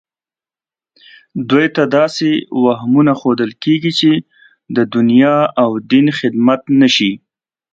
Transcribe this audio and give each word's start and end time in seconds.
دوی 1.49 1.67
ته 1.75 1.83
داسې 1.97 2.29
وهمونه 2.63 3.11
ښودل 3.19 3.51
کېږي 3.63 3.91
چې 3.99 4.11
د 4.75 4.77
دنیا 4.95 5.35
او 5.63 5.69
دین 5.91 6.07
خدمت 6.19 6.61
نه 6.79 6.87
شي 6.95 7.11